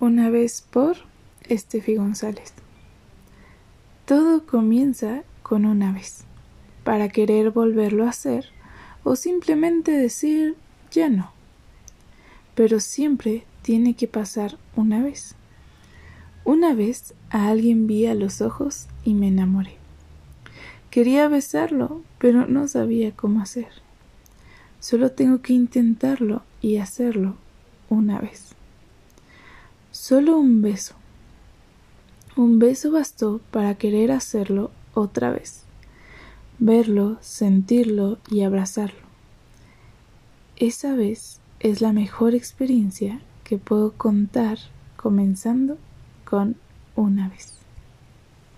[0.00, 0.96] Una vez por
[1.48, 2.52] Estefi González.
[4.06, 6.22] Todo comienza con una vez,
[6.84, 8.46] para querer volverlo a hacer
[9.02, 10.54] o simplemente decir
[10.92, 11.32] ya no.
[12.54, 15.34] Pero siempre tiene que pasar una vez.
[16.44, 19.78] Una vez a alguien vi a los ojos y me enamoré.
[20.90, 23.66] Quería besarlo, pero no sabía cómo hacer.
[24.78, 27.34] Solo tengo que intentarlo y hacerlo
[27.90, 28.54] una vez.
[30.08, 30.94] Solo un beso.
[32.34, 35.64] Un beso bastó para querer hacerlo otra vez.
[36.58, 39.02] Verlo, sentirlo y abrazarlo.
[40.56, 44.56] Esa vez es la mejor experiencia que puedo contar
[44.96, 45.76] comenzando
[46.24, 46.56] con
[46.96, 47.58] una vez.